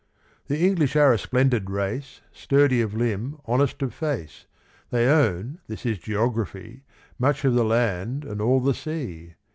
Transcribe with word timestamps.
The 0.47 0.57
English 0.65 0.95
are 0.95 1.13
a 1.13 1.17
splendid 1.19 1.69
race, 1.69 2.21
Sturdy 2.31 2.81
of 2.81 2.95
limb, 2.95 3.39
honest 3.45 3.83
of 3.83 3.93
face; 3.93 4.47
They 4.89 5.05
own 5.05 5.59
(this 5.67 5.85
is 5.85 5.99
geography) 5.99 6.81
Much 7.19 7.45
of 7.45 7.53
the 7.53 7.63
land 7.63 8.25
and 8.25 8.41
all 8.41 8.61
the 8.61 8.73
sea. 8.73 9.35